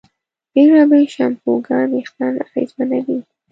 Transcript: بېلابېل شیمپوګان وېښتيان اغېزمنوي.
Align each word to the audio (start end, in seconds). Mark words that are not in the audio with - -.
بېلابېل 0.53 1.05
شیمپوګان 1.13 1.85
وېښتيان 1.93 2.33
اغېزمنوي. 2.45 3.19